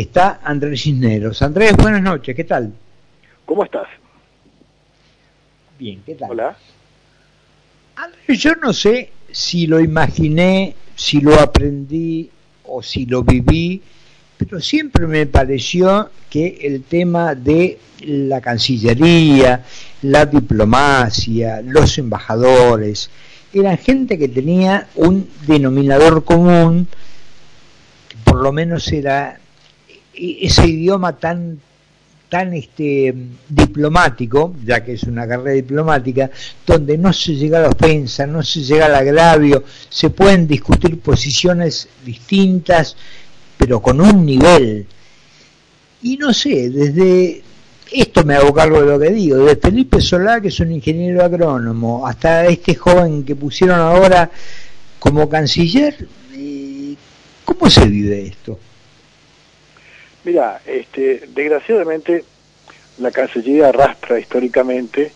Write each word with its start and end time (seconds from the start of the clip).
está 0.00 0.40
Andrés 0.42 0.82
Cisneros. 0.82 1.42
Andrés, 1.42 1.74
buenas 1.76 2.02
noches, 2.02 2.34
¿qué 2.34 2.44
tal? 2.44 2.72
¿Cómo 3.44 3.64
estás? 3.64 3.86
Bien, 5.78 6.02
¿qué 6.04 6.14
tal? 6.14 6.30
Hola. 6.30 6.56
Andrés, 7.96 8.38
yo 8.38 8.54
no 8.56 8.72
sé 8.72 9.12
si 9.30 9.66
lo 9.66 9.80
imaginé, 9.80 10.74
si 10.94 11.20
lo 11.20 11.40
aprendí 11.40 12.30
o 12.64 12.82
si 12.82 13.06
lo 13.06 13.22
viví, 13.22 13.82
pero 14.36 14.60
siempre 14.60 15.06
me 15.06 15.26
pareció 15.26 16.10
que 16.28 16.58
el 16.62 16.82
tema 16.82 17.34
de 17.34 17.78
la 18.00 18.40
Cancillería, 18.40 19.64
la 20.02 20.26
diplomacia, 20.26 21.62
los 21.62 21.96
embajadores, 21.98 23.10
eran 23.52 23.78
gente 23.78 24.18
que 24.18 24.28
tenía 24.28 24.88
un 24.96 25.30
denominador 25.46 26.24
común, 26.24 26.86
que 28.08 28.16
por 28.24 28.42
lo 28.42 28.52
menos 28.52 28.92
era 28.92 29.40
ese 30.16 30.66
idioma 30.66 31.16
tan 31.16 31.60
tan 32.28 32.54
este 32.54 33.14
diplomático, 33.48 34.54
ya 34.64 34.84
que 34.84 34.94
es 34.94 35.04
una 35.04 35.26
carrera 35.26 35.52
diplomática, 35.52 36.30
donde 36.66 36.98
no 36.98 37.12
se 37.12 37.34
llega 37.36 37.58
a 37.58 37.62
la 37.62 37.68
ofensa, 37.68 38.26
no 38.26 38.42
se 38.42 38.62
llega 38.62 38.86
al 38.86 38.94
agravio, 38.94 39.64
se 39.88 40.10
pueden 40.10 40.46
discutir 40.46 40.98
posiciones 41.00 41.88
distintas, 42.04 42.96
pero 43.56 43.80
con 43.80 44.00
un 44.00 44.26
nivel. 44.26 44.86
Y 46.02 46.16
no 46.16 46.32
sé, 46.34 46.70
desde 46.70 47.42
esto 47.92 48.24
me 48.24 48.34
hago 48.34 48.52
cargo 48.52 48.80
de 48.80 48.86
lo 48.86 48.98
que 48.98 49.10
digo, 49.10 49.36
desde 49.36 49.60
Felipe 49.60 50.00
Solá, 50.00 50.40
que 50.40 50.48
es 50.48 50.60
un 50.60 50.72
ingeniero 50.72 51.24
agrónomo, 51.24 52.06
hasta 52.06 52.46
este 52.46 52.74
joven 52.74 53.24
que 53.24 53.36
pusieron 53.36 53.78
ahora 53.78 54.30
como 54.98 55.28
canciller, 55.28 56.08
eh, 56.34 56.94
¿cómo 57.44 57.70
se 57.70 57.86
vive 57.86 58.26
esto? 58.26 58.58
Mira, 60.26 60.60
este, 60.66 61.28
desgraciadamente 61.28 62.24
la 62.98 63.12
Cancillería 63.12 63.68
arrastra 63.68 64.18
históricamente 64.18 65.12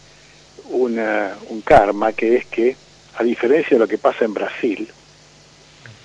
una, 0.70 1.34
un 1.48 1.62
karma 1.62 2.12
que 2.12 2.36
es 2.36 2.47
que, 2.47 2.77
a 3.17 3.25
diferencia 3.25 3.70
de 3.70 3.80
lo 3.80 3.89
que 3.89 3.98
pasa 3.98 4.25
en 4.25 4.34
Brasil 4.34 4.89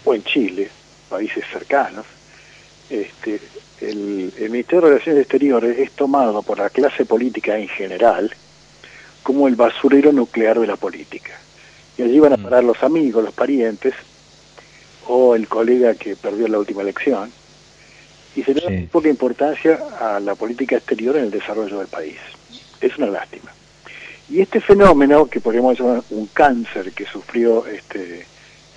o 0.05 0.15
en 0.15 0.23
Chile, 0.23 0.71
países 1.07 1.45
cercanos, 1.53 2.03
este, 2.89 3.39
el, 3.81 4.33
Ministerio 4.49 4.81
de 4.81 4.93
Relaciones 4.93 5.21
Exteriores 5.21 5.77
es 5.77 5.91
tomado 5.91 6.41
por 6.41 6.57
la 6.57 6.71
clase 6.71 7.05
política 7.05 7.59
en 7.59 7.67
general 7.67 8.35
como 9.21 9.47
el 9.47 9.55
basurero 9.55 10.13
nuclear 10.13 10.59
de 10.59 10.65
la 10.65 10.77
política. 10.77 11.39
Y 11.95 12.01
allí 12.01 12.19
van 12.19 12.33
a 12.33 12.37
mm. 12.37 12.43
parar 12.43 12.63
los 12.63 12.81
amigos, 12.81 13.23
los 13.23 13.35
parientes, 13.35 13.93
o 15.07 15.35
el 15.35 15.47
colega 15.47 15.93
que 15.93 16.15
perdió 16.15 16.47
la 16.47 16.57
última 16.57 16.81
elección, 16.81 17.31
y 18.35 18.43
se 18.43 18.53
le 18.53 18.61
da 18.61 18.91
poca 18.91 19.09
importancia 19.09 19.79
a 19.99 20.19
la 20.19 20.35
política 20.35 20.75
exterior 20.77 21.15
en 21.17 21.25
el 21.25 21.31
desarrollo 21.31 21.79
del 21.79 21.87
país. 21.87 22.17
Es 22.81 22.97
una 22.97 23.07
lástima. 23.07 23.51
Y 24.29 24.41
este 24.41 24.59
fenómeno, 24.59 25.27
que 25.27 25.39
podríamos 25.39 25.79
llamar 25.79 26.03
un 26.09 26.27
cáncer 26.27 26.91
que 26.91 27.05
sufrió 27.05 27.65
este, 27.67 28.25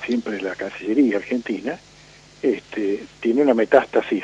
siempre 0.04 0.40
la 0.40 0.54
Cancillería 0.54 1.16
Argentina, 1.16 1.78
este, 2.42 3.04
tiene 3.20 3.42
una 3.42 3.54
metástasis 3.54 4.22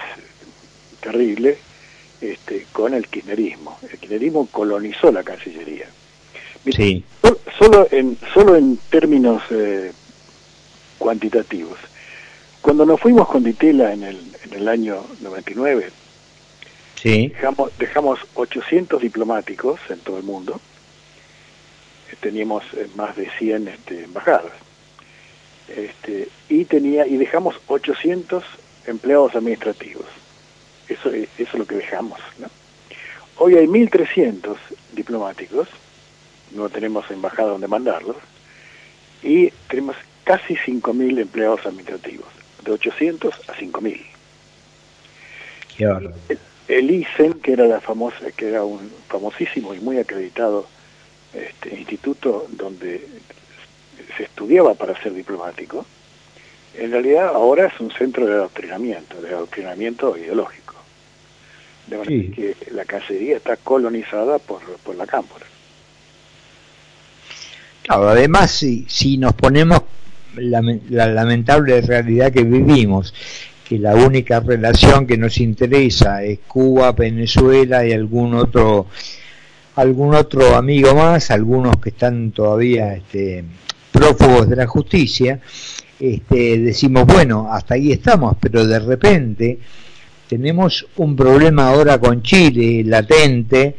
terrible 1.00 1.58
este, 2.20 2.66
con 2.72 2.94
el 2.94 3.08
kirchnerismo. 3.08 3.78
El 3.82 3.98
kirchnerismo 3.98 4.46
colonizó 4.46 5.10
la 5.10 5.22
Cancillería. 5.22 5.86
Sí. 6.70 7.04
Solo 7.58 7.88
en, 7.90 8.16
solo 8.32 8.56
en 8.56 8.78
términos 8.90 9.42
eh, 9.50 9.92
cuantitativos. 10.98 11.78
Cuando 12.64 12.86
nos 12.86 12.98
fuimos 12.98 13.28
con 13.28 13.44
Ditela 13.44 13.92
en 13.92 14.04
el, 14.04 14.18
en 14.42 14.54
el 14.54 14.68
año 14.68 15.04
99, 15.20 15.90
sí. 16.94 17.28
dejamos, 17.28 17.70
dejamos 17.78 18.20
800 18.32 19.02
diplomáticos 19.02 19.78
en 19.90 19.98
todo 19.98 20.16
el 20.16 20.22
mundo, 20.22 20.58
teníamos 22.20 22.64
eh, 22.72 22.88
más 22.96 23.16
de 23.16 23.28
100 23.38 23.68
este, 23.68 24.04
embajadas, 24.04 24.54
este, 25.68 26.30
y, 26.48 26.64
tenía, 26.64 27.06
y 27.06 27.18
dejamos 27.18 27.54
800 27.66 28.42
empleados 28.86 29.34
administrativos. 29.36 30.06
Eso, 30.88 31.10
eso 31.10 31.28
es 31.36 31.54
lo 31.54 31.66
que 31.66 31.74
dejamos. 31.74 32.18
¿no? 32.38 32.48
Hoy 33.36 33.56
hay 33.56 33.66
1.300 33.66 34.56
diplomáticos, 34.94 35.68
no 36.52 36.70
tenemos 36.70 37.10
embajada 37.10 37.50
donde 37.50 37.68
mandarlos, 37.68 38.16
y 39.22 39.50
tenemos 39.68 39.96
casi 40.24 40.54
5.000 40.54 41.20
empleados 41.20 41.66
administrativos 41.66 42.43
de 42.64 42.72
800 42.72 43.34
a 43.48 43.54
5000. 43.54 44.06
El, 45.78 46.38
el 46.68 46.90
ICEN, 46.90 47.34
que 47.34 47.52
era 47.52 47.66
la 47.66 47.80
famosa, 47.80 48.30
que 48.36 48.48
era 48.48 48.64
un 48.64 48.90
famosísimo 49.08 49.74
y 49.74 49.80
muy 49.80 49.98
acreditado 49.98 50.66
este, 51.32 51.74
instituto 51.74 52.46
donde 52.50 53.06
se 54.16 54.22
estudiaba 54.22 54.74
para 54.74 55.00
ser 55.02 55.14
diplomático, 55.14 55.84
en 56.76 56.90
realidad 56.90 57.28
ahora 57.28 57.66
es 57.66 57.80
un 57.80 57.90
centro 57.90 58.26
de 58.26 58.34
adoctrinamiento, 58.34 59.20
de 59.20 59.30
adoctrinamiento 59.30 60.16
ideológico. 60.16 60.74
De 61.86 61.98
manera 61.98 62.34
que 62.34 62.56
la 62.70 62.84
cacería 62.84 63.36
está 63.36 63.56
colonizada 63.56 64.38
por, 64.38 64.62
por 64.84 64.96
la 64.96 65.06
cámpora. 65.06 65.44
Claro, 67.82 68.08
además, 68.08 68.50
si, 68.50 68.86
si 68.88 69.18
nos 69.18 69.34
ponemos 69.34 69.82
la, 70.36 70.60
lamentable 71.06 71.80
realidad 71.80 72.32
que 72.32 72.44
vivimos, 72.44 73.14
que 73.68 73.78
la 73.78 73.94
única 73.94 74.40
relación 74.40 75.06
que 75.06 75.16
nos 75.16 75.38
interesa 75.38 76.22
es 76.22 76.40
Cuba, 76.46 76.92
Venezuela 76.92 77.86
y 77.86 77.92
algún 77.92 78.34
otro 78.34 78.86
algún 79.76 80.14
otro 80.14 80.54
amigo 80.54 80.94
más, 80.94 81.32
algunos 81.32 81.76
que 81.78 81.90
están 81.90 82.30
todavía 82.30 82.94
este, 82.94 83.44
prófugos 83.90 84.48
de 84.48 84.56
la 84.56 84.66
justicia, 84.66 85.40
este, 85.98 86.58
decimos, 86.58 87.06
bueno, 87.06 87.48
hasta 87.50 87.74
ahí 87.74 87.92
estamos, 87.92 88.36
pero 88.40 88.66
de 88.66 88.78
repente 88.78 89.58
tenemos 90.28 90.86
un 90.96 91.16
problema 91.16 91.68
ahora 91.68 91.98
con 91.98 92.22
Chile 92.22 92.84
latente 92.84 93.76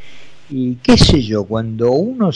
y 0.50 0.76
qué 0.76 0.98
sé 0.98 1.22
yo, 1.22 1.46
cuando 1.46 1.92
uno 1.92 2.32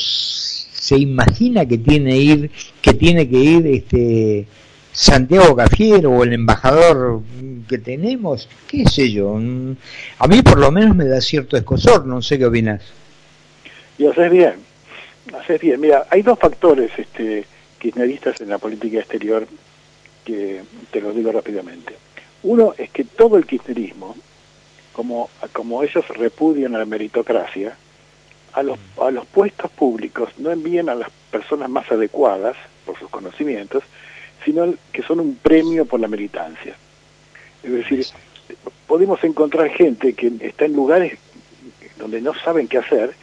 se 0.80 0.98
imagina 0.98 1.66
que 1.66 1.78
tiene 1.78 2.18
ir 2.18 2.52
que 2.82 2.94
tiene 2.94 3.28
que 3.30 3.38
ir 3.38 3.68
este 3.68 4.48
Santiago 4.94 5.56
Cafiero 5.56 6.12
o 6.12 6.24
el 6.24 6.34
embajador 6.34 7.22
que 7.68 7.78
tenemos, 7.78 8.50
qué 8.68 8.86
sé 8.86 9.12
yo, 9.12 9.36
a 9.36 10.28
mí 10.28 10.42
por 10.42 10.58
lo 10.58 10.72
menos 10.72 10.96
me 10.96 11.06
da 11.06 11.22
cierto 11.22 11.58
escosor, 11.58 12.06
no 12.06 12.22
sé 12.22 12.40
qué 12.40 12.46
opinas. 12.46 12.82
Y 13.98 14.08
haces 14.08 14.32
bien, 14.32 14.54
haces 15.38 15.62
bien. 15.62 15.80
Mira, 15.80 16.08
hay 16.10 16.22
dos 16.22 16.40
factores 16.40 16.92
este, 16.98 17.46
kirchneristas 17.78 18.42
en 18.42 18.50
la 18.50 18.58
política 18.58 19.00
exterior 19.00 19.48
que 20.26 20.62
te 20.92 21.02
los 21.02 21.16
digo 21.16 21.32
rápidamente. 21.32 21.94
Uno 22.44 22.74
es 22.78 22.90
que 22.90 23.04
todo 23.04 23.38
el 23.38 23.46
kirchnerismo, 23.46 24.16
como, 24.94 25.30
como 25.54 25.84
ellos 25.84 26.08
repudian 26.08 26.72
la 26.72 26.86
meritocracia, 26.86 27.78
a 28.54 28.64
los, 28.64 28.80
a 29.02 29.12
los 29.12 29.26
puestos 29.26 29.72
públicos 29.72 30.30
no 30.38 30.52
envían 30.52 30.90
a 30.90 30.96
las 30.96 31.10
personas 31.32 31.70
más 31.70 31.92
adecuadas 31.92 32.56
por 32.86 32.98
sus 32.98 33.10
conocimientos, 33.10 33.84
sino 34.44 34.74
que 34.92 35.04
son 35.04 35.20
un 35.20 35.36
premio 35.36 35.86
por 35.86 36.00
la 36.00 36.08
militancia. 36.08 36.76
Es 37.64 37.72
decir, 37.72 38.06
podemos 38.88 39.24
encontrar 39.24 39.70
gente 39.70 40.14
que 40.14 40.32
está 40.42 40.66
en 40.66 40.74
lugares 40.74 41.18
donde 41.98 42.22
no 42.22 42.34
saben 42.34 42.68
qué 42.68 42.78
hacer, 42.78 43.14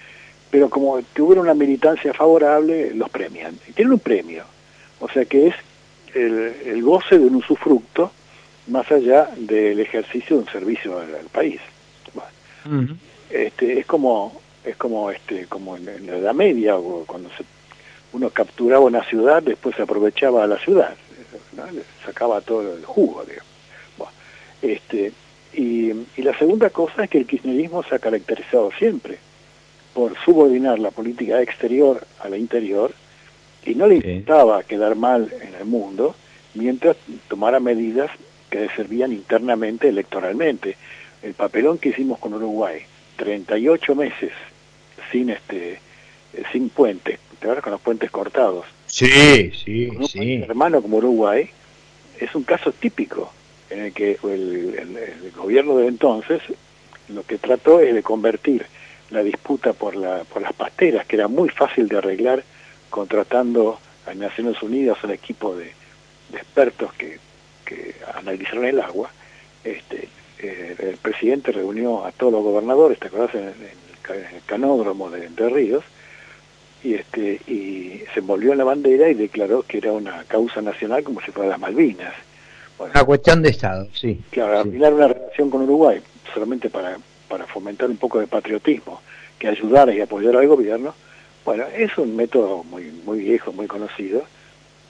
pero 0.50 0.70
como 0.70 1.02
tuvieron 1.14 1.46
una 1.46 1.54
militancia 1.54 2.12
favorable, 2.12 2.94
los 2.94 3.08
premian. 3.10 3.56
Tienen 3.74 3.94
un 3.94 3.98
premio, 3.98 4.44
o 5.00 5.08
sea 5.08 5.24
que 5.24 5.48
es 5.48 5.54
el, 6.14 6.82
goce 6.82 7.18
de 7.18 7.26
un 7.26 7.36
usufructo 7.36 8.12
más 8.68 8.90
allá 8.90 9.30
del 9.36 9.80
ejercicio 9.80 10.36
de 10.36 10.42
un 10.42 10.48
servicio 10.48 10.98
al, 10.98 11.26
país. 11.32 11.60
este, 13.30 13.80
es 13.80 13.86
como 13.86 14.40
es 14.66 14.76
como 14.76 15.10
este 15.10 15.46
como 15.46 15.76
en, 15.76 16.06
la 16.06 16.16
Edad 16.16 16.34
Media 16.34 16.76
o 16.76 17.04
cuando 17.06 17.30
se, 17.30 17.44
uno 18.12 18.30
capturaba 18.30 18.84
una 18.84 19.04
ciudad 19.04 19.42
después 19.42 19.76
se 19.76 19.82
aprovechaba 19.82 20.44
a 20.44 20.46
la 20.46 20.58
ciudad 20.58 20.94
sacaba 22.04 22.40
todo 22.40 22.76
el 22.76 22.84
jugo 22.84 23.24
digamos. 23.24 24.12
este 24.60 25.12
y, 25.54 25.90
y, 26.16 26.22
la 26.22 26.36
segunda 26.36 26.68
cosa 26.68 27.04
es 27.04 27.10
que 27.10 27.16
el 27.16 27.26
kirchnerismo 27.26 27.82
se 27.82 27.94
ha 27.94 27.98
caracterizado 27.98 28.70
siempre 28.72 29.18
por 29.94 30.14
subordinar 30.22 30.78
la 30.78 30.90
política 30.90 31.40
exterior 31.40 32.06
a 32.20 32.28
la 32.28 32.36
interior 32.36 32.92
y 33.64 33.74
no 33.74 33.86
le 33.86 33.96
intentaba 33.96 34.62
quedar 34.64 34.96
mal 34.96 35.32
en 35.40 35.54
el 35.54 35.64
mundo 35.64 36.14
mientras 36.52 36.96
tomara 37.28 37.60
medidas 37.60 38.10
que 38.50 38.60
le 38.60 38.68
servían 38.76 39.12
internamente 39.12 39.88
electoralmente. 39.88 40.76
El 41.22 41.32
papelón 41.32 41.78
que 41.78 41.88
hicimos 41.88 42.18
con 42.18 42.34
Uruguay, 42.34 42.82
38 43.16 43.94
meses 43.94 44.32
sin 45.10 45.30
este 45.30 45.80
sin 46.52 46.68
puentes, 46.68 47.18
te 47.38 47.60
con 47.60 47.72
los 47.72 47.80
puentes 47.80 48.10
cortados. 48.10 48.66
Sí, 48.86 49.52
sí, 49.52 49.88
un 49.88 50.06
sí. 50.06 50.42
hermano 50.42 50.82
como 50.82 50.98
Uruguay 50.98 51.48
es 52.20 52.34
un 52.34 52.44
caso 52.44 52.72
típico. 52.72 53.32
en 53.70 53.80
el 53.80 53.92
que 53.92 54.18
el, 54.22 55.32
gobierno 55.34 55.76
de 55.76 55.88
entonces 55.88 56.40
lo 57.08 57.22
que 57.24 57.38
trató 57.38 57.80
es 57.80 57.94
de 57.94 58.02
convertir 58.02 58.66
la 59.10 59.22
disputa 59.22 59.72
por, 59.72 59.96
la, 59.96 60.24
por 60.24 60.42
las 60.42 60.52
pasteras, 60.52 61.06
que 61.06 61.16
era 61.16 61.28
muy 61.28 61.48
fácil 61.48 61.88
de 61.88 61.98
arreglar 61.98 62.42
contratando 62.90 63.78
a 64.06 64.14
Naciones 64.14 64.62
Unidas 64.62 65.02
un 65.04 65.10
equipo 65.10 65.54
de, 65.56 65.72
expertos 66.32 66.92
que, 66.94 67.18
analizaron 68.14 68.64
el 68.64 68.80
agua, 68.80 69.10
este, 69.64 70.08
eh, 70.38 70.76
el 70.78 70.96
presidente 70.98 71.50
reunió 71.50 72.04
a 72.04 72.12
todos 72.12 72.32
los 72.32 72.42
gobernadores, 72.42 72.98
¿te 72.98 73.08
acordás? 73.08 73.34
En, 73.34 73.44
el, 73.44 73.54
canódromo 74.46 75.10
de, 75.10 75.28
de, 75.28 75.48
Ríos, 75.48 75.84
y, 76.82 76.94
este, 76.94 77.40
y 77.46 78.02
se 78.12 78.20
envolvió 78.20 78.52
en 78.52 78.58
la 78.58 78.64
bandera 78.64 79.08
y 79.08 79.14
declaró 79.14 79.62
que 79.62 79.78
era 79.78 79.92
una 79.92 80.24
causa 80.24 80.62
nacional 80.62 81.02
como 81.02 81.20
si 81.20 81.32
fuera 81.32 81.50
las 81.50 81.60
Malvinas. 81.60 82.14
una 82.78 83.04
cuestión 83.04 83.42
de 83.42 83.50
Estado, 83.50 83.88
sí. 83.92 84.20
Claro, 84.30 84.62
sí. 84.64 84.70
una 84.70 84.90
relación 84.90 85.50
con 85.50 85.62
Uruguay, 85.62 86.00
solamente 86.32 86.70
para, 86.70 86.98
para 87.28 87.46
fomentar 87.46 87.90
un 87.90 87.96
poco 87.96 88.20
de 88.20 88.26
patriotismo, 88.26 89.00
que 89.38 89.48
ayudara 89.48 89.92
y 89.94 90.00
apoyara 90.00 90.40
al 90.40 90.48
gobierno, 90.48 90.94
bueno, 91.44 91.64
es 91.76 91.96
un 91.96 92.16
método 92.16 92.64
muy, 92.64 92.90
muy 93.04 93.20
viejo, 93.20 93.52
muy 93.52 93.66
conocido, 93.66 94.24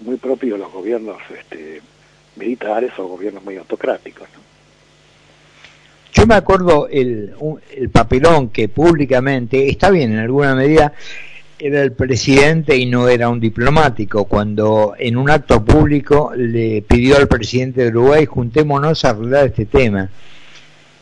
muy 0.00 0.16
propio 0.16 0.54
de 0.54 0.60
los 0.60 0.72
gobiernos 0.72 1.18
este, 1.38 1.82
militares 2.36 2.92
o 2.98 3.06
gobiernos 3.06 3.44
muy 3.44 3.56
autocráticos. 3.56 4.28
Yo 6.16 6.26
me 6.26 6.34
acuerdo 6.34 6.88
el, 6.88 7.34
el 7.76 7.90
papelón 7.90 8.48
que 8.48 8.68
públicamente, 8.68 9.68
está 9.68 9.90
bien 9.90 10.12
en 10.12 10.20
alguna 10.20 10.54
medida, 10.54 10.94
era 11.58 11.82
el 11.82 11.92
presidente 11.92 12.74
y 12.76 12.86
no 12.86 13.08
era 13.08 13.28
un 13.28 13.38
diplomático, 13.38 14.24
cuando 14.24 14.94
en 14.98 15.18
un 15.18 15.28
acto 15.28 15.62
público 15.62 16.32
le 16.34 16.80
pidió 16.82 17.18
al 17.18 17.28
presidente 17.28 17.82
de 17.82 17.88
Uruguay 17.88 18.24
juntémonos 18.24 19.04
a 19.04 19.10
arreglar 19.10 19.46
este 19.46 19.66
tema. 19.66 20.08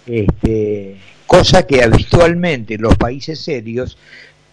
Este, 0.06 0.96
cosa 1.26 1.64
que 1.64 1.82
habitualmente 1.82 2.76
los 2.76 2.96
países 2.96 3.40
serios, 3.40 3.96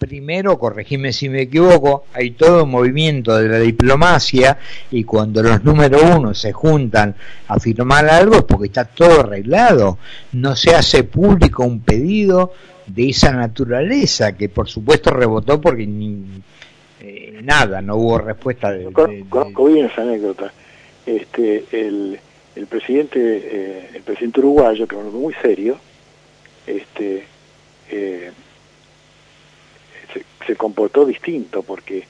primero, 0.02 0.58
corregime 0.58 1.12
si 1.12 1.28
me 1.28 1.42
equivoco, 1.42 2.04
hay 2.12 2.32
todo 2.32 2.64
un 2.64 2.70
movimiento 2.70 3.36
de 3.36 3.48
la 3.48 3.58
diplomacia 3.58 4.58
y 4.90 5.04
cuando 5.04 5.42
los 5.42 5.62
número 5.62 6.00
uno 6.16 6.34
se 6.34 6.52
juntan 6.52 7.14
a 7.46 7.60
firmar 7.60 8.08
algo 8.08 8.36
es 8.36 8.42
porque 8.42 8.66
está 8.66 8.84
todo 8.84 9.20
arreglado, 9.20 9.98
no 10.32 10.56
se 10.56 10.74
hace 10.74 11.04
público 11.04 11.62
un 11.62 11.80
pedido 11.80 12.52
de 12.86 13.10
esa 13.10 13.30
naturaleza, 13.30 14.36
que 14.36 14.48
por 14.48 14.68
supuesto 14.68 15.10
rebotó 15.10 15.60
porque 15.60 15.86
ni, 15.86 16.42
eh, 17.00 17.38
nada, 17.42 17.80
no 17.80 17.94
hubo 17.96 18.18
respuesta 18.18 18.72
de... 18.72 18.86
de, 18.86 19.24
Conozco 19.28 19.66
bien 19.66 19.86
esa 19.86 20.02
anécdota. 20.02 20.52
Este, 21.06 21.64
el, 21.70 22.18
el 22.56 22.66
presidente 22.66 23.18
eh, 23.20 23.90
el 23.94 24.02
presidente 24.02 24.40
uruguayo, 24.40 24.86
que 24.88 24.96
es 24.96 25.04
muy 25.04 25.34
serio, 25.40 25.78
este, 26.66 27.24
eh, 27.88 28.32
se, 30.12 30.24
se, 30.46 30.56
comportó 30.56 31.04
distinto 31.04 31.62
porque 31.62 32.04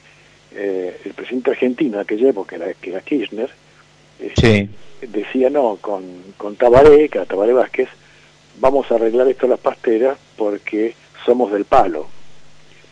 eh, 0.55 1.01
el 1.05 1.15
presidente 1.15 1.51
argentino 1.51 1.97
de 1.97 2.03
aquella 2.03 2.31
época, 2.31 2.57
que 2.57 2.63
era, 2.63 2.75
que 2.75 2.91
era 2.91 3.01
Kirchner, 3.01 3.51
sí. 4.37 4.69
decía 5.01 5.51
no, 5.51 5.77
con, 5.81 6.05
con 6.37 6.57
Tabaré, 6.57 7.09
que 7.09 7.19
era 7.19 7.27
Tabaré 7.27 7.53
Vázquez, 7.53 7.89
vamos 8.61 8.91
a 8.91 8.97
arreglar 8.97 9.29
esto 9.29 9.47
las 9.47 9.61
pasteras 9.61 10.19
porque 10.37 10.95
somos 11.25 11.53
del 11.53 11.65
palo. 11.65 12.09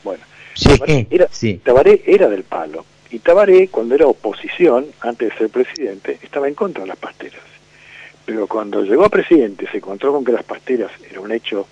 Bueno, 0.02 0.24
sí, 0.54 0.70
Tabaré, 0.70 1.06
era, 1.10 1.28
sí. 1.30 1.60
Tabaré 1.62 2.02
era 2.06 2.28
del 2.28 2.44
palo. 2.44 2.84
Y 3.10 3.18
Tabaré, 3.18 3.68
cuando 3.68 3.94
era 3.94 4.06
oposición, 4.06 4.86
antes 5.00 5.30
de 5.30 5.36
ser 5.36 5.50
presidente, 5.50 6.18
estaba 6.22 6.46
en 6.46 6.54
contra 6.54 6.82
de 6.82 6.88
las 6.88 6.98
pasteras. 6.98 7.40
Pero 8.24 8.46
cuando 8.46 8.84
llegó 8.84 9.04
a 9.04 9.08
presidente, 9.08 9.66
se 9.70 9.78
encontró 9.78 10.12
con 10.12 10.24
que 10.24 10.30
las 10.30 10.44
pasteras 10.44 10.92
era 11.10 11.20
un 11.20 11.32
hecho 11.32 11.66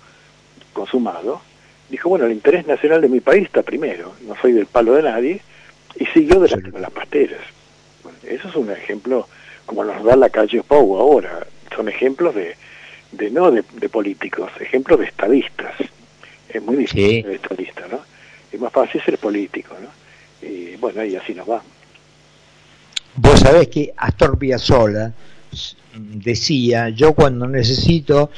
consumado, 0.73 1.41
dijo, 1.89 2.09
bueno, 2.09 2.25
el 2.25 2.31
interés 2.31 2.67
nacional 2.67 3.01
de 3.01 3.09
mi 3.09 3.19
país 3.19 3.45
está 3.45 3.63
primero, 3.63 4.13
no 4.27 4.35
soy 4.41 4.53
del 4.53 4.65
palo 4.65 4.93
de 4.93 5.03
nadie, 5.03 5.41
y 5.95 6.05
siguió 6.07 6.39
de, 6.39 6.49
la, 6.49 6.57
de 6.57 6.79
las 6.79 6.91
pasteras. 6.91 7.41
Bueno, 8.03 8.17
eso 8.23 8.47
es 8.47 8.55
un 8.55 8.71
ejemplo, 8.71 9.27
como 9.65 9.83
nos 9.83 10.03
da 10.03 10.15
la 10.15 10.29
calle 10.29 10.63
Pou 10.63 10.97
ahora, 10.97 11.45
son 11.75 11.89
ejemplos 11.89 12.35
de, 12.35 12.55
de 13.11 13.29
no 13.31 13.51
de, 13.51 13.63
de, 13.73 13.89
políticos, 13.89 14.51
ejemplos 14.59 14.99
de 14.99 15.05
estadistas. 15.05 15.75
Es 16.47 16.61
muy 16.61 16.77
difícil 16.77 17.09
sí. 17.09 17.21
ser 17.21 17.31
estadista, 17.31 17.87
¿no? 17.91 17.99
Es 18.51 18.59
más 18.59 18.71
fácil 18.71 19.01
ser 19.01 19.17
político, 19.17 19.75
¿no? 19.81 20.47
Y 20.47 20.75
bueno, 20.77 21.03
y 21.03 21.15
así 21.15 21.33
nos 21.33 21.49
va. 21.49 21.61
Vos 23.15 23.39
sabés 23.39 23.67
que 23.67 23.93
Astor 23.97 24.37
Piazzolla 24.37 25.11
decía, 25.93 26.89
yo 26.89 27.13
cuando 27.13 27.47
necesito 27.47 28.31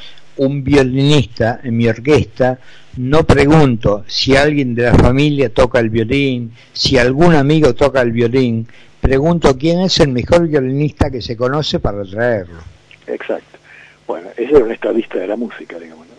un 0.44 0.64
violinista 0.64 1.60
en 1.62 1.76
mi 1.76 1.88
orquesta, 1.88 2.58
no 2.96 3.24
pregunto 3.24 4.04
si 4.06 4.36
alguien 4.36 4.74
de 4.74 4.82
la 4.84 4.94
familia 4.94 5.48
toca 5.50 5.78
el 5.78 5.88
violín, 5.88 6.52
si 6.72 6.98
algún 6.98 7.34
amigo 7.34 7.74
toca 7.74 8.00
el 8.00 8.12
violín, 8.12 8.66
pregunto 9.00 9.56
quién 9.56 9.80
es 9.80 10.00
el 10.00 10.08
mejor 10.08 10.48
violinista 10.48 11.10
que 11.10 11.22
se 11.22 11.36
conoce 11.36 11.78
para 11.78 12.02
traerlo. 12.04 12.60
Exacto. 13.06 13.58
Bueno, 14.06 14.28
ese 14.36 14.54
era 14.54 14.64
un 14.64 14.72
estadista 14.72 15.18
de 15.18 15.26
la 15.26 15.36
música, 15.36 15.78
digamos. 15.78 16.06
¿no? 16.08 16.14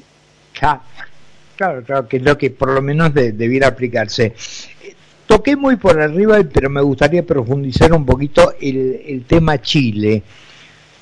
Ah, 0.62 0.82
claro, 1.58 1.84
claro, 1.84 2.08
que 2.08 2.18
es 2.18 2.24
lo 2.24 2.38
que 2.38 2.50
por 2.50 2.72
lo 2.72 2.82
menos 2.82 3.14
de, 3.14 3.34
debiera 3.34 3.68
aplicarse. 3.68 4.34
Toqué 5.28 5.56
muy 5.56 5.76
por 5.76 6.00
arriba, 6.00 6.40
pero 6.52 6.70
me 6.70 6.82
gustaría 6.82 7.26
profundizar 7.26 7.92
un 7.94 8.06
poquito 8.06 8.54
el, 8.60 9.02
el 9.06 9.24
tema 9.26 9.62
Chile 9.62 10.24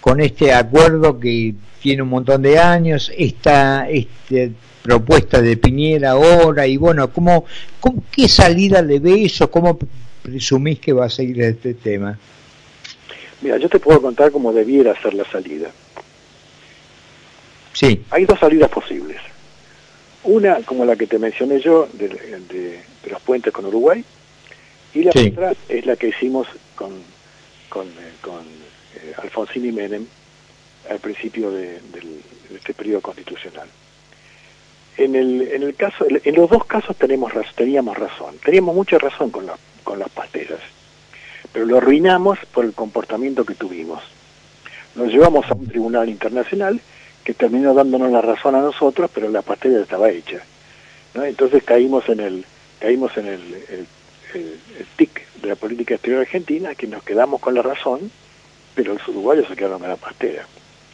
con 0.01 0.19
este 0.19 0.51
acuerdo 0.51 1.19
que 1.19 1.53
tiene 1.81 2.01
un 2.01 2.09
montón 2.09 2.41
de 2.41 2.59
años, 2.59 3.11
esta, 3.17 3.89
esta 3.89 4.53
propuesta 4.81 5.41
de 5.41 5.57
Piñera 5.57 6.11
ahora, 6.11 6.67
y 6.67 6.77
bueno, 6.77 7.11
¿cómo, 7.13 7.45
cómo, 7.79 8.03
¿qué 8.11 8.27
salida 8.27 8.81
le 8.81 8.99
ve 8.99 9.23
eso? 9.25 9.49
¿Cómo 9.49 9.79
presumís 10.21 10.79
que 10.79 10.91
va 10.91 11.05
a 11.05 11.09
seguir 11.09 11.41
este 11.43 11.75
tema? 11.75 12.17
Mira, 13.41 13.57
yo 13.57 13.69
te 13.69 13.79
puedo 13.79 14.01
contar 14.01 14.31
cómo 14.31 14.51
debiera 14.51 14.99
ser 15.01 15.13
la 15.13 15.25
salida. 15.25 15.69
Sí. 17.73 18.03
Hay 18.09 18.25
dos 18.25 18.39
salidas 18.39 18.69
posibles. 18.69 19.17
Una, 20.23 20.57
como 20.61 20.85
la 20.85 20.95
que 20.95 21.07
te 21.07 21.17
mencioné 21.17 21.59
yo, 21.59 21.87
de, 21.93 22.09
de, 22.09 22.79
de 23.03 23.09
los 23.09 23.21
puentes 23.21 23.51
con 23.51 23.65
Uruguay, 23.65 24.03
y 24.93 25.03
la 25.03 25.11
sí. 25.11 25.31
otra 25.31 25.53
es 25.69 25.85
la 25.85 25.95
que 25.95 26.09
hicimos 26.09 26.47
con, 26.75 26.91
con, 27.69 27.87
con 28.21 28.43
eh, 29.03 29.13
Alfonsín 29.21 29.65
y 29.65 29.71
Menem 29.71 30.05
al 30.89 30.99
principio 30.99 31.51
de, 31.51 31.79
este 32.55 32.73
periodo 32.73 33.01
constitucional. 33.01 33.67
En 34.97 35.15
el, 35.15 35.41
en 35.41 35.63
el 35.63 35.75
caso, 35.75 36.05
en 36.09 36.35
los 36.35 36.49
dos 36.49 36.65
casos 36.65 36.95
tenemos, 36.97 37.31
teníamos 37.55 37.97
razón, 37.97 38.35
teníamos 38.43 38.75
mucha 38.75 38.97
razón 38.97 39.31
con, 39.31 39.45
la, 39.45 39.55
con 39.83 39.99
las 39.99 40.09
pasteras, 40.09 40.59
pero 41.53 41.65
lo 41.65 41.77
arruinamos 41.77 42.39
por 42.53 42.65
el 42.65 42.73
comportamiento 42.73 43.45
que 43.45 43.55
tuvimos. 43.55 44.03
Nos 44.95 45.07
llevamos 45.07 45.49
a 45.49 45.53
un 45.53 45.67
tribunal 45.67 46.09
internacional 46.09 46.81
que 47.23 47.33
terminó 47.33 47.73
dándonos 47.73 48.11
la 48.11 48.21
razón 48.21 48.55
a 48.55 48.61
nosotros, 48.61 49.09
pero 49.13 49.29
la 49.29 49.41
pastera 49.41 49.81
estaba 49.81 50.09
hecha. 50.09 50.41
Entonces 51.13 51.63
caímos 51.63 52.07
en 52.09 52.19
el, 52.19 52.45
caímos 52.79 53.15
en 53.17 53.27
el 53.27 53.87
tic 54.97 55.21
de 55.41 55.49
la 55.49 55.55
política 55.55 55.95
exterior 55.95 56.21
argentina, 56.21 56.75
que 56.75 56.87
nos 56.87 57.03
quedamos 57.03 57.39
con 57.39 57.53
la 57.53 57.61
razón, 57.61 58.11
pero 58.75 58.93
los 58.93 59.07
uruguayos 59.07 59.47
se 59.47 59.55
quedaron 59.55 59.83
en 59.83 59.89
la 59.89 59.95
pastera. 59.95 60.45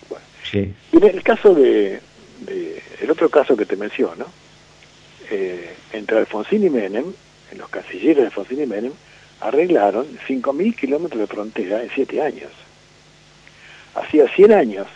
Bueno. 0.09 0.25
Sí. 0.43 0.73
Y 0.91 0.97
en 0.97 1.03
el 1.03 1.23
caso 1.23 1.53
de, 1.53 2.01
de, 2.41 2.81
el 3.01 3.11
otro 3.11 3.29
caso 3.29 3.55
que 3.55 3.65
te 3.65 3.75
menciono, 3.75 4.25
eh, 5.29 5.75
entre 5.93 6.19
Alfonsín 6.19 6.63
y 6.63 6.69
Menem, 6.69 7.13
en 7.51 7.57
los 7.57 7.69
cancilleres 7.69 8.17
de 8.17 8.25
Alfonsín 8.25 8.61
y 8.61 8.65
Menem, 8.65 8.93
arreglaron 9.41 10.07
5.000 10.27 10.75
kilómetros 10.75 11.19
de 11.19 11.27
frontera 11.27 11.83
en 11.83 11.89
7 11.93 12.21
años. 12.21 12.51
Hacía 13.95 14.27
100 14.27 14.51
años 14.51 14.87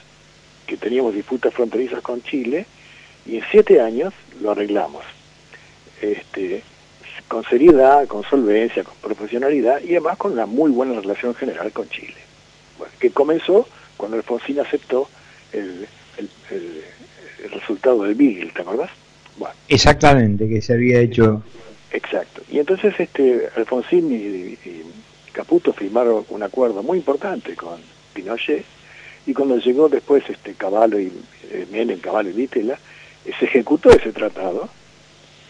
que 0.66 0.78
teníamos 0.78 1.14
disputas 1.14 1.54
fronterizas 1.54 2.02
con 2.02 2.22
Chile 2.24 2.66
y 3.26 3.38
en 3.38 3.44
7 3.52 3.82
años 3.82 4.14
lo 4.42 4.52
arreglamos. 4.52 5.04
Este, 6.02 6.64
con 7.28 7.44
seriedad, 7.46 8.08
con 8.08 8.24
solvencia, 8.24 8.84
con 8.84 8.96
profesionalidad 9.02 9.82
y 9.82 9.92
además 9.92 10.18
con 10.18 10.34
una 10.34 10.46
muy 10.46 10.72
buena 10.72 11.00
relación 11.00 11.36
general 11.36 11.72
con 11.72 11.88
Chile. 11.90 12.16
Bueno, 12.82 12.96
que 13.00 13.12
comenzó 13.12 13.68
cuando 13.96 14.18
Alfonsín 14.18 14.60
aceptó 14.60 15.08
el, 15.54 15.88
el, 16.18 16.30
el, 16.50 16.84
el 17.44 17.52
resultado 17.52 18.02
del 18.02 18.16
Beagle, 18.16 18.52
¿te 18.52 18.64
acordás? 18.64 18.90
Bueno. 19.38 19.54
Exactamente, 19.68 20.50
que 20.50 20.64
se 20.64 20.74
había 20.74 21.00
hecho. 21.00 21.44
Exacto. 21.92 22.42
Y 22.50 22.58
entonces 22.58 23.00
este 23.00 23.50
Alfonsín 23.56 24.12
y, 24.12 24.68
y 24.68 24.84
Caputo 25.32 25.74
firmaron 25.74 26.26
un 26.30 26.42
acuerdo 26.42 26.82
muy 26.82 26.98
importante 26.98 27.56
con 27.56 27.80
Pinochet 28.16 28.66
y 29.28 29.34
cuando 29.36 29.58
llegó 29.58 29.88
después 29.88 30.28
este 30.28 30.56
Caballo 30.56 31.00
y 31.00 31.14
eh, 31.52 31.68
Menem, 31.72 32.00
Caballo 32.00 32.32
y 32.32 32.34
Vitela, 32.34 32.80
eh, 33.26 33.32
se 33.38 33.46
ejecutó 33.46 33.92
ese 33.92 34.12
tratado 34.12 34.70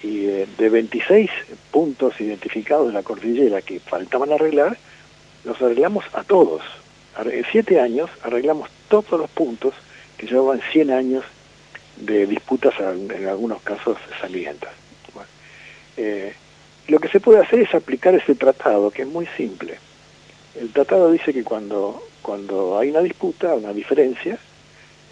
y 0.03 0.25
eh, 0.25 0.47
de 0.57 0.69
26 0.69 1.31
puntos 1.71 2.19
identificados 2.19 2.87
de 2.87 2.93
la 2.93 3.03
cordillera 3.03 3.61
que 3.61 3.79
faltaban 3.79 4.33
arreglar, 4.33 4.77
los 5.45 5.61
arreglamos 5.61 6.03
a 6.11 6.25
todos. 6.25 6.61
En 7.17 7.45
siete 7.51 7.79
años 7.79 8.09
arreglamos 8.23 8.69
todos 8.87 9.19
los 9.19 9.29
puntos 9.29 9.73
que 10.17 10.27
llevaban 10.27 10.61
100 10.71 10.91
años 10.91 11.25
de 11.97 12.25
disputas, 12.25 12.73
en 12.79 13.27
algunos 13.27 13.61
casos 13.61 13.97
sangrientas. 14.19 14.71
Eh, 15.97 16.33
lo 16.87 16.99
que 16.99 17.09
se 17.09 17.19
puede 17.19 17.39
hacer 17.39 17.59
es 17.59 17.75
aplicar 17.75 18.15
ese 18.15 18.35
tratado, 18.35 18.91
que 18.91 19.03
es 19.03 19.07
muy 19.07 19.27
simple. 19.37 19.77
El 20.59 20.71
tratado 20.71 21.11
dice 21.11 21.33
que 21.33 21.43
cuando, 21.43 22.03
cuando 22.21 22.77
hay 22.79 22.89
una 22.89 23.01
disputa, 23.01 23.53
una 23.53 23.73
diferencia, 23.73 24.37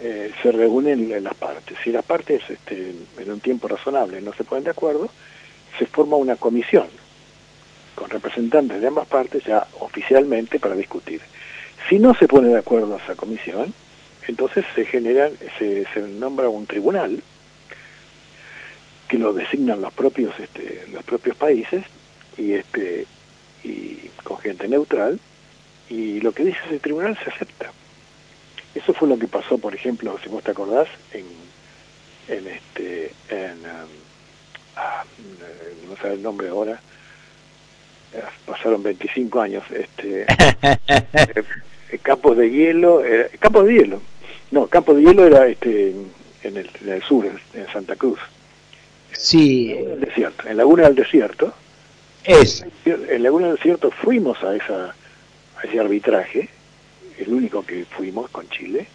eh, 0.00 0.32
se 0.42 0.52
reúnen 0.52 1.22
las 1.22 1.34
partes. 1.34 1.76
Si 1.84 1.92
las 1.92 2.04
partes 2.04 2.42
este, 2.48 2.94
en 3.18 3.30
un 3.30 3.40
tiempo 3.40 3.68
razonable 3.68 4.20
no 4.20 4.32
se 4.32 4.44
ponen 4.44 4.64
de 4.64 4.70
acuerdo, 4.70 5.10
se 5.78 5.86
forma 5.86 6.16
una 6.16 6.36
comisión 6.36 6.88
con 7.94 8.08
representantes 8.08 8.80
de 8.80 8.86
ambas 8.86 9.06
partes 9.06 9.44
ya 9.44 9.66
oficialmente 9.78 10.58
para 10.58 10.74
discutir. 10.74 11.20
Si 11.88 11.98
no 11.98 12.14
se 12.14 12.28
pone 12.28 12.48
de 12.48 12.58
acuerdo 12.58 12.96
esa 12.96 13.14
comisión, 13.14 13.74
entonces 14.28 14.64
se 14.74 14.84
genera, 14.84 15.30
se, 15.58 15.86
se 15.92 16.00
nombra 16.00 16.48
un 16.48 16.66
tribunal 16.66 17.22
que 19.08 19.18
lo 19.18 19.32
designan 19.32 19.80
los 19.80 19.92
propios, 19.92 20.38
este, 20.38 20.86
los 20.92 21.02
propios 21.02 21.36
países 21.36 21.84
y 22.36 22.52
este 22.52 23.06
y 23.64 24.08
con 24.22 24.38
gente 24.38 24.68
neutral 24.68 25.18
y 25.88 26.20
lo 26.20 26.32
que 26.32 26.44
dice 26.44 26.60
ese 26.66 26.78
tribunal 26.78 27.18
se 27.22 27.30
acepta. 27.30 27.72
Eso 28.74 28.94
fue 28.94 29.08
lo 29.08 29.18
que 29.18 29.26
pasó, 29.26 29.58
por 29.58 29.74
ejemplo, 29.74 30.16
si 30.22 30.28
vos 30.28 30.44
te 30.44 30.52
acordás, 30.52 30.88
en, 31.12 31.26
en 32.28 32.46
este, 32.46 33.12
en, 33.28 33.58
um, 33.58 33.90
ah, 34.76 35.04
no 35.88 35.96
sé 35.96 36.12
el 36.12 36.22
nombre 36.22 36.48
ahora, 36.48 36.80
pasaron 38.46 38.82
25 38.82 39.40
años, 39.40 39.64
este, 39.70 40.26
eh, 40.62 41.98
campos 42.02 42.36
de 42.36 42.50
hielo, 42.50 43.04
eh, 43.04 43.30
campos 43.38 43.66
de 43.66 43.74
hielo, 43.74 44.00
no, 44.50 44.66
campos 44.66 44.96
de 44.96 45.02
hielo 45.02 45.26
era 45.26 45.46
este, 45.46 45.94
en, 46.42 46.56
el, 46.56 46.70
en 46.82 46.88
el 46.88 47.02
sur, 47.02 47.26
en 47.54 47.66
Santa 47.72 47.96
Cruz. 47.96 48.18
Sí. 49.12 49.72
En 49.72 49.90
el 49.92 50.00
desierto, 50.00 50.48
en 50.48 50.56
Laguna 50.56 50.84
del 50.84 50.94
Desierto. 50.94 51.52
Es. 52.24 52.64
En 52.84 53.22
Laguna 53.22 53.46
del 53.46 53.56
Desierto 53.56 53.90
fuimos 53.90 54.42
a, 54.42 54.54
esa, 54.56 54.94
a 55.56 55.62
ese 55.64 55.80
arbitraje 55.80 56.48
el 57.18 57.32
único 57.32 57.62
que 57.64 57.84
fuimos 57.84 58.30
con 58.30 58.48
Chile, 58.48 58.86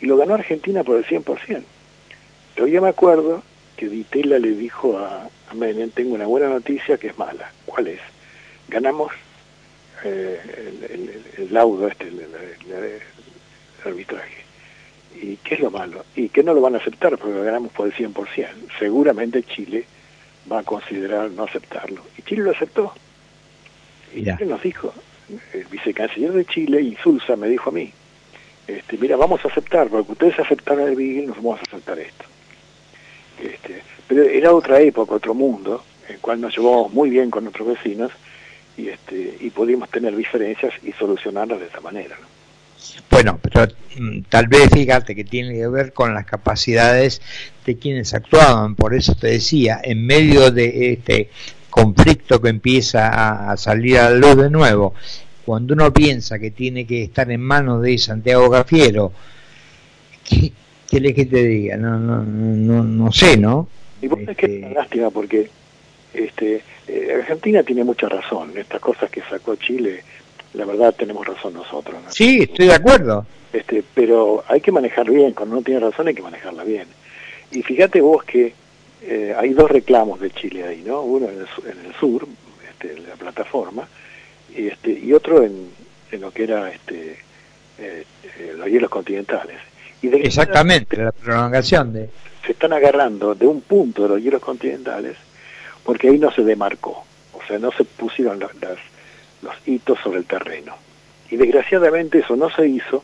y 0.00 0.06
lo 0.06 0.16
ganó 0.16 0.34
Argentina 0.34 0.84
por 0.84 0.96
el 0.96 1.06
100%. 1.06 1.62
Todavía 2.54 2.80
me 2.80 2.88
acuerdo 2.88 3.42
que 3.76 3.88
Ditela 3.88 4.38
le 4.38 4.50
dijo 4.50 4.98
a, 4.98 5.28
a 5.48 5.54
Menem, 5.54 5.90
tengo 5.90 6.14
una 6.14 6.26
buena 6.26 6.48
noticia 6.48 6.98
que 6.98 7.08
es 7.08 7.18
mala. 7.18 7.50
¿Cuál 7.64 7.88
es? 7.88 8.00
Ganamos 8.72 9.12
eh, 10.02 10.40
el, 11.36 11.52
laudo, 11.52 11.88
este, 11.88 12.08
el, 12.08 12.26
arbitraje. 13.84 14.44
¿Y 15.20 15.36
qué 15.36 15.56
es 15.56 15.60
lo 15.60 15.70
malo? 15.70 16.06
Y 16.16 16.30
que 16.30 16.42
no 16.42 16.54
lo 16.54 16.62
van 16.62 16.76
a 16.76 16.78
aceptar 16.78 17.18
porque 17.18 17.34
lo 17.34 17.44
ganamos 17.44 17.70
por 17.72 17.86
el 17.86 17.92
100%. 17.92 18.48
Seguramente 18.78 19.42
Chile 19.42 19.84
va 20.50 20.60
a 20.60 20.62
considerar 20.62 21.30
no 21.32 21.44
aceptarlo. 21.44 22.02
Y 22.16 22.22
Chile 22.22 22.44
lo 22.44 22.52
aceptó. 22.52 22.94
Y 24.14 24.24
Chile 24.24 24.46
nos 24.46 24.62
dijo, 24.62 24.94
el 25.52 25.64
vicecanciller 25.66 26.32
de 26.32 26.46
Chile, 26.46 26.80
Insulza, 26.80 27.36
me 27.36 27.48
dijo 27.48 27.68
a 27.68 27.72
mí, 27.74 27.92
este, 28.66 28.96
mira, 28.96 29.16
vamos 29.16 29.44
a 29.44 29.48
aceptar, 29.48 29.88
porque 29.88 30.12
ustedes 30.12 30.38
aceptaron 30.38 30.88
el 30.88 30.96
BIG, 30.96 31.26
nos 31.26 31.36
vamos 31.36 31.60
a 31.60 31.62
aceptar 31.64 31.98
esto. 31.98 32.24
Este, 33.38 33.82
pero 34.08 34.22
era 34.22 34.54
otra 34.54 34.80
época, 34.80 35.14
otro 35.14 35.34
mundo, 35.34 35.84
en 36.08 36.14
el 36.14 36.20
cual 36.20 36.40
nos 36.40 36.56
llevamos 36.56 36.90
muy 36.90 37.10
bien 37.10 37.30
con 37.30 37.44
nuestros 37.44 37.68
vecinos 37.68 38.12
y, 38.76 38.88
este, 38.88 39.36
y 39.40 39.50
pudimos 39.50 39.88
tener 39.90 40.14
diferencias 40.16 40.72
y 40.82 40.92
solucionarlas 40.92 41.60
de 41.60 41.66
esa 41.66 41.80
manera. 41.80 42.16
Bueno, 43.10 43.38
pero 43.42 43.66
mm, 43.98 44.22
tal 44.28 44.48
vez 44.48 44.70
fíjate 44.72 45.14
que 45.14 45.24
tiene 45.24 45.54
que 45.54 45.68
ver 45.68 45.92
con 45.92 46.14
las 46.14 46.24
capacidades 46.24 47.20
de 47.64 47.76
quienes 47.76 48.14
actuaban, 48.14 48.74
por 48.74 48.94
eso 48.94 49.14
te 49.14 49.28
decía, 49.28 49.80
en 49.82 50.04
medio 50.04 50.50
de 50.50 50.92
este 50.92 51.30
conflicto 51.70 52.40
que 52.40 52.48
empieza 52.48 53.50
a, 53.50 53.56
salir 53.56 53.98
a 53.98 54.10
la 54.10 54.16
luz 54.16 54.36
de 54.36 54.50
nuevo, 54.50 54.94
cuando 55.44 55.74
uno 55.74 55.92
piensa 55.92 56.38
que 56.38 56.50
tiene 56.50 56.86
que 56.86 57.02
estar 57.02 57.30
en 57.30 57.40
manos 57.40 57.82
de 57.82 57.98
Santiago 57.98 58.48
Gafiero, 58.48 59.12
¿qué, 60.28 60.52
qué 60.88 61.00
le 61.00 61.14
que 61.14 61.26
te 61.26 61.44
diga? 61.44 61.76
No, 61.76 61.98
no, 61.98 62.22
no, 62.22 62.82
no 62.82 63.12
sé, 63.12 63.36
¿no? 63.36 63.68
Y 64.00 64.08
vos 64.08 64.20
este... 64.20 64.32
es 64.32 64.38
que 64.38 64.46
es 64.46 64.64
una 64.64 64.74
lástima 64.74 65.10
porque 65.10 65.48
este, 66.14 66.62
eh, 66.88 67.14
Argentina 67.14 67.62
tiene 67.62 67.84
mucha 67.84 68.08
razón. 68.08 68.52
Estas 68.56 68.80
cosas 68.80 69.10
que 69.10 69.22
sacó 69.22 69.56
Chile, 69.56 70.02
la 70.54 70.64
verdad 70.64 70.94
tenemos 70.94 71.26
razón 71.26 71.54
nosotros. 71.54 72.02
¿no? 72.02 72.10
Sí, 72.10 72.40
estoy 72.42 72.66
de 72.66 72.74
acuerdo. 72.74 73.26
Este, 73.52 73.82
pero 73.94 74.44
hay 74.48 74.60
que 74.60 74.72
manejar 74.72 75.10
bien. 75.10 75.32
Cuando 75.32 75.56
uno 75.56 75.64
tiene 75.64 75.80
razón 75.80 76.08
hay 76.08 76.14
que 76.14 76.22
manejarla 76.22 76.64
bien. 76.64 76.86
Y 77.50 77.62
fíjate 77.62 78.00
vos 78.00 78.24
que 78.24 78.54
eh, 79.02 79.34
hay 79.36 79.50
dos 79.50 79.70
reclamos 79.70 80.20
de 80.20 80.30
Chile 80.30 80.64
ahí, 80.64 80.82
¿no? 80.86 81.02
Uno 81.02 81.28
en 81.28 81.40
el, 81.40 81.70
en 81.70 81.86
el 81.86 81.94
sur, 81.94 82.26
este, 82.70 82.98
la 83.00 83.14
plataforma, 83.14 83.86
y, 84.56 84.68
este, 84.68 84.90
y 84.90 85.12
otro 85.12 85.42
en, 85.42 85.70
en 86.10 86.20
lo 86.20 86.30
que 86.30 86.44
era 86.44 86.70
este, 86.70 87.18
eh, 87.78 88.04
eh 88.38 88.54
los 88.56 88.68
hielos 88.68 88.90
continentales. 88.90 89.58
Y 90.00 90.08
de 90.08 90.18
Exactamente, 90.18 90.96
la 90.96 91.12
prolongación 91.12 91.92
de... 91.92 92.10
Se 92.44 92.52
están 92.52 92.72
agarrando 92.72 93.34
de 93.34 93.46
un 93.46 93.60
punto 93.60 94.02
de 94.02 94.08
los 94.08 94.20
hielos 94.20 94.40
continentales 94.40 95.16
porque 95.84 96.08
ahí 96.08 96.18
no 96.18 96.30
se 96.32 96.42
demarcó, 96.42 97.04
o 97.32 97.46
sea, 97.46 97.58
no 97.58 97.72
se 97.72 97.84
pusieron 97.84 98.38
los, 98.38 98.54
las, 98.60 98.78
los 99.42 99.54
hitos 99.66 99.98
sobre 100.00 100.18
el 100.18 100.26
terreno. 100.26 100.74
Y 101.30 101.36
desgraciadamente 101.36 102.18
eso 102.18 102.36
no 102.36 102.50
se 102.50 102.68
hizo 102.68 103.02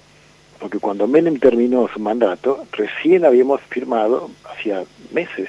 porque 0.59 0.79
cuando 0.79 1.07
Menem 1.07 1.39
terminó 1.39 1.89
su 1.89 2.01
mandato, 2.01 2.67
recién 2.73 3.25
habíamos 3.25 3.61
firmado, 3.63 4.31
hacía 4.53 4.83
meses, 5.13 5.49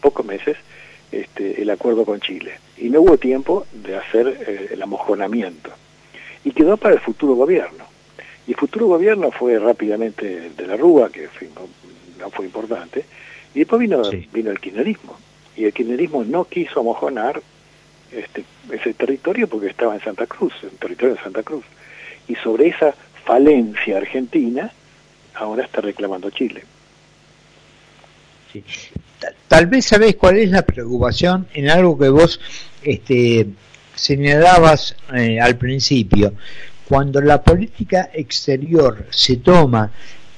pocos 0.00 0.24
meses, 0.24 0.56
este, 1.12 1.60
el 1.60 1.70
acuerdo 1.70 2.04
con 2.04 2.20
Chile. 2.20 2.58
Y 2.78 2.88
no 2.88 3.02
hubo 3.02 3.18
tiempo 3.18 3.66
de 3.72 3.96
hacer 3.96 4.44
eh, 4.46 4.68
el 4.72 4.82
amojonamiento. 4.82 5.70
Y 6.44 6.52
quedó 6.52 6.76
para 6.76 6.94
el 6.94 7.00
futuro 7.00 7.34
gobierno. 7.34 7.84
Y 8.46 8.52
el 8.52 8.56
futuro 8.56 8.86
gobierno 8.86 9.30
fue 9.30 9.58
rápidamente 9.58 10.50
de 10.50 10.66
la 10.66 10.76
Rúa, 10.76 11.10
que 11.10 11.28
no, 12.18 12.30
fue 12.30 12.46
importante, 12.46 13.04
y 13.54 13.60
después 13.60 13.80
vino, 13.80 14.02
vino 14.32 14.50
el 14.50 14.58
kirchnerismo. 14.58 15.18
Y 15.56 15.64
el 15.64 15.72
kirchnerismo 15.72 16.24
no 16.24 16.44
quiso 16.44 16.80
amojonar 16.80 17.40
este, 18.10 18.44
ese 18.70 18.94
territorio 18.94 19.48
porque 19.48 19.68
estaba 19.68 19.94
en 19.94 20.00
Santa 20.00 20.26
Cruz, 20.26 20.52
en 20.62 20.70
territorio 20.70 21.14
de 21.14 21.22
Santa 21.22 21.42
Cruz. 21.42 21.64
Y 22.28 22.34
sobre 22.36 22.68
esa 22.68 22.94
falencia 23.24 23.96
argentina, 23.96 24.72
ahora 25.34 25.64
está 25.64 25.80
reclamando 25.80 26.30
Chile. 26.30 26.64
Sí 28.52 28.64
tal 29.48 29.66
vez 29.66 29.86
sabés 29.86 30.16
cuál 30.16 30.38
es 30.38 30.50
la 30.50 30.62
preocupación 30.62 31.46
en 31.54 31.70
algo 31.70 31.98
que 31.98 32.08
vos 32.08 32.40
este, 32.82 33.46
señalabas 33.94 34.96
eh, 35.14 35.40
al 35.40 35.56
principio. 35.56 36.34
Cuando 36.88 37.20
la 37.20 37.42
política 37.42 38.10
exterior 38.12 39.06
se 39.10 39.36
toma 39.36 39.90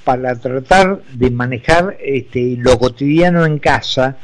para 0.03 0.35
tratar 0.39 1.01
de 1.13 1.29
manejar 1.29 1.97
este, 1.99 2.55
lo 2.57 2.79
cotidiano 2.79 3.45
en 3.45 3.59
casa, 3.59 4.17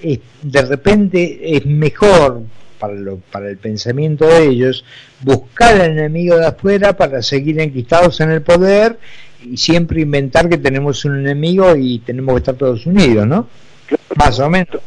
de 0.00 0.62
repente 0.62 1.56
es 1.56 1.66
mejor 1.66 2.42
para, 2.78 2.94
lo, 2.94 3.16
para 3.16 3.48
el 3.48 3.58
pensamiento 3.58 4.26
de 4.26 4.46
ellos 4.46 4.84
buscar 5.20 5.80
al 5.80 5.90
enemigo 5.92 6.36
de 6.36 6.46
afuera 6.46 6.96
para 6.96 7.22
seguir 7.22 7.60
enquistados 7.60 8.20
en 8.20 8.30
el 8.30 8.42
poder 8.42 8.98
y 9.44 9.56
siempre 9.56 10.00
inventar 10.00 10.48
que 10.48 10.58
tenemos 10.58 11.04
un 11.04 11.18
enemigo 11.18 11.74
y 11.76 11.98
tenemos 12.00 12.34
que 12.34 12.38
estar 12.38 12.54
todos 12.54 12.86
unidos, 12.86 13.26
¿no? 13.26 13.48
Más 14.16 14.38
o 14.40 14.48
menos. 14.48 14.80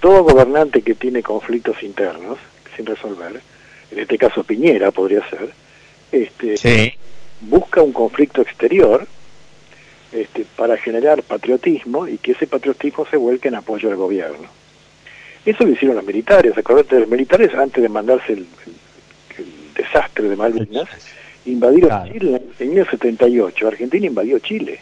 Todo 0.00 0.24
gobernante 0.24 0.82
que 0.82 0.94
tiene 0.94 1.22
conflictos 1.22 1.82
internos 1.82 2.38
sin 2.76 2.86
resolver, 2.86 3.40
en 3.90 3.98
este 3.98 4.18
caso 4.18 4.44
Piñera 4.44 4.90
podría 4.90 5.28
ser, 5.30 5.50
este, 6.12 6.98
busca 7.40 7.82
un 7.82 7.92
conflicto 7.92 8.42
exterior 8.42 9.06
este, 10.14 10.46
para 10.56 10.76
generar 10.76 11.22
patriotismo 11.22 12.08
y 12.08 12.18
que 12.18 12.32
ese 12.32 12.46
patriotismo 12.46 13.06
se 13.10 13.16
vuelque 13.16 13.48
en 13.48 13.56
apoyo 13.56 13.90
al 13.90 13.96
gobierno. 13.96 14.48
Eso 15.44 15.64
lo 15.64 15.72
hicieron 15.72 15.96
los 15.96 16.06
militares, 16.06 16.56
acordate, 16.56 17.00
los 17.00 17.08
militares 17.08 17.54
antes 17.54 17.82
de 17.82 17.88
mandarse 17.88 18.32
el, 18.32 18.46
desastre 19.76 20.28
de 20.28 20.36
Malvinas, 20.36 20.88
invadieron 21.44 22.10
Chile 22.10 22.42
en 22.58 22.68
1978, 22.68 23.68
Argentina 23.68 24.06
invadió 24.06 24.38
Chile. 24.38 24.80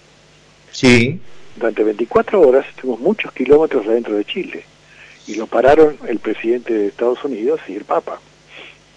Sí 0.71 1.19
durante 1.57 1.85
24 1.85 2.41
horas 2.41 2.67
estuvimos 2.69 3.01
muchos 3.01 3.33
kilómetros 3.33 3.87
adentro 3.87 4.17
de 4.17 4.25
Chile 4.25 4.65
y 5.27 5.35
lo 5.35 5.47
pararon 5.47 5.97
el 6.09 6.19
presidente 6.19 6.73
de 6.73 6.87
Estados 6.89 7.23
Unidos 7.25 7.61
y 7.69 7.75
el 7.75 7.85
Papa. 7.85 8.21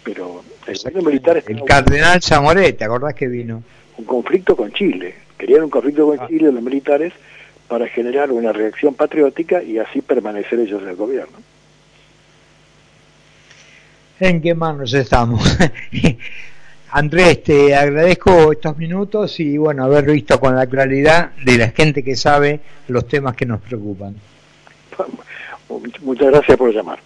Pero 0.03 0.43
el 0.67 1.03
militar 1.03 1.43
El 1.47 1.63
cardenal 1.63 2.21
Zamoré, 2.21 2.73
¿te 2.73 2.85
acordás 2.85 3.15
que 3.15 3.27
vino? 3.27 3.63
Un 3.97 4.05
conflicto 4.05 4.55
con 4.55 4.71
Chile. 4.71 5.15
Querían 5.45 5.65
un 5.65 5.69
conflicto 5.69 6.07
con 6.07 6.19
ah. 6.19 6.27
Chile 6.27 6.51
los 6.51 6.63
militares 6.63 7.13
para 7.67 7.87
generar 7.87 8.31
una 8.31 8.51
reacción 8.51 8.95
patriótica 8.95 9.61
y 9.61 9.77
así 9.77 10.01
permanecer 10.01 10.59
ellos 10.59 10.81
en 10.81 10.89
el 10.89 10.95
gobierno. 10.95 11.37
¿En 14.19 14.41
qué 14.41 14.55
manos 14.55 14.91
estamos? 14.95 15.55
Andrés, 16.89 17.43
te 17.43 17.75
agradezco 17.75 18.53
estos 18.53 18.75
minutos 18.75 19.39
y 19.39 19.59
bueno, 19.59 19.83
haber 19.83 20.05
visto 20.05 20.39
con 20.39 20.55
la 20.55 20.65
claridad 20.65 21.33
de 21.45 21.59
la 21.59 21.69
gente 21.69 22.03
que 22.03 22.15
sabe 22.15 22.61
los 22.87 23.07
temas 23.07 23.35
que 23.35 23.45
nos 23.45 23.61
preocupan. 23.61 24.15
Muchas 26.01 26.31
gracias 26.31 26.57
por 26.57 26.73
llamar. 26.73 26.97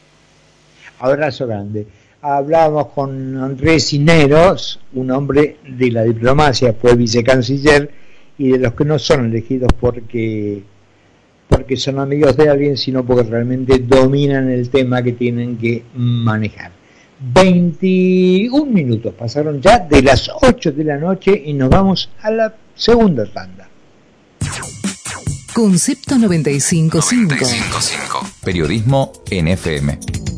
Abrazo 1.00 1.46
grande. 1.46 1.86
Hablábamos 2.22 2.88
con 2.94 3.36
Andrés 3.36 3.88
Cineros, 3.88 4.80
un 4.94 5.12
hombre 5.12 5.58
de 5.68 5.92
la 5.92 6.04
diplomacia, 6.04 6.72
fue 6.72 6.96
vicecanciller 6.96 8.08
y 8.40 8.54
de 8.54 8.58
los 8.58 8.74
que 8.74 8.86
no 8.86 8.98
son 8.98 9.26
elegidos 9.26 9.70
porque 9.80 10.64
porque 11.48 11.78
son 11.78 12.00
amigos 12.00 12.38
de 12.38 12.48
alguien, 12.48 12.78
sino 12.78 13.04
porque 13.04 13.24
realmente 13.24 13.80
dominan 13.80 14.50
el 14.50 14.70
tema 14.70 15.02
que 15.02 15.14
tienen 15.14 15.58
que 15.58 15.84
manejar. 15.96 16.72
21 17.20 18.66
minutos 18.66 19.14
pasaron 19.18 19.60
ya 19.60 19.80
de 19.80 20.02
las 20.02 20.30
8 20.42 20.72
de 20.72 20.84
la 20.84 20.98
noche 20.98 21.42
y 21.46 21.54
nos 21.54 21.70
vamos 21.70 22.10
a 22.22 22.32
la 22.32 22.56
segunda 22.76 23.26
tanda. 23.26 23.68
Concepto 25.54 26.18
955. 26.18 26.98
955. 26.98 28.30
Periodismo 28.46 29.12
NFM. 29.30 30.29